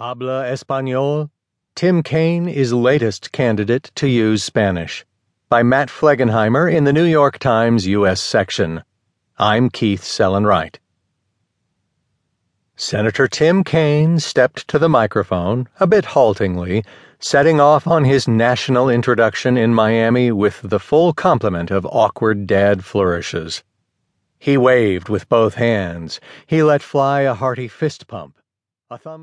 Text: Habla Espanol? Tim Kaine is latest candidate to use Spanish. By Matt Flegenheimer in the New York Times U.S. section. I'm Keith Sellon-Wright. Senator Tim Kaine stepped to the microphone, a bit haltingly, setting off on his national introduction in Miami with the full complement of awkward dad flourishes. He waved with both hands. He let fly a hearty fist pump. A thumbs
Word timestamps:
Habla 0.00 0.46
Espanol? 0.46 1.30
Tim 1.74 2.02
Kaine 2.02 2.48
is 2.48 2.72
latest 2.72 3.32
candidate 3.32 3.90
to 3.96 4.08
use 4.08 4.42
Spanish. 4.42 5.04
By 5.50 5.62
Matt 5.62 5.90
Flegenheimer 5.90 6.72
in 6.72 6.84
the 6.84 6.92
New 6.94 7.04
York 7.04 7.38
Times 7.38 7.86
U.S. 7.86 8.22
section. 8.22 8.82
I'm 9.36 9.68
Keith 9.68 10.02
Sellon-Wright. 10.02 10.80
Senator 12.76 13.28
Tim 13.28 13.62
Kaine 13.62 14.18
stepped 14.18 14.66
to 14.68 14.78
the 14.78 14.88
microphone, 14.88 15.68
a 15.78 15.86
bit 15.86 16.06
haltingly, 16.06 16.82
setting 17.18 17.60
off 17.60 17.86
on 17.86 18.04
his 18.04 18.26
national 18.26 18.88
introduction 18.88 19.58
in 19.58 19.74
Miami 19.74 20.32
with 20.32 20.62
the 20.62 20.80
full 20.80 21.12
complement 21.12 21.70
of 21.70 21.84
awkward 21.84 22.46
dad 22.46 22.86
flourishes. 22.86 23.62
He 24.38 24.56
waved 24.56 25.10
with 25.10 25.28
both 25.28 25.56
hands. 25.56 26.20
He 26.46 26.62
let 26.62 26.80
fly 26.80 27.20
a 27.20 27.34
hearty 27.34 27.68
fist 27.68 28.06
pump. 28.06 28.38
A 28.92 28.96
thumbs 28.98 29.18